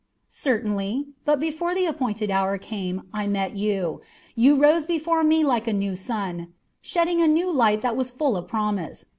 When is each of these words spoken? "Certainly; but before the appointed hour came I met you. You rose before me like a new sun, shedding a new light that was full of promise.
"Certainly; 0.29 1.09
but 1.25 1.39
before 1.39 1.75
the 1.75 1.85
appointed 1.85 2.31
hour 2.31 2.57
came 2.57 3.03
I 3.13 3.27
met 3.27 3.55
you. 3.55 4.01
You 4.33 4.55
rose 4.55 4.83
before 4.87 5.23
me 5.23 5.43
like 5.43 5.67
a 5.67 5.73
new 5.73 5.93
sun, 5.93 6.51
shedding 6.81 7.21
a 7.21 7.27
new 7.27 7.51
light 7.51 7.83
that 7.83 7.95
was 7.95 8.09
full 8.09 8.35
of 8.35 8.47
promise. 8.47 9.05